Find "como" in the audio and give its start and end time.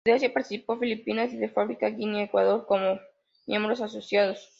2.65-2.99